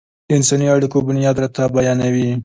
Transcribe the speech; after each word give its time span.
د 0.27 0.29
انساني 0.37 0.67
اړيکو 0.75 0.97
بنياد 1.07 1.35
راته 1.41 1.63
بيانوي. 1.75 2.29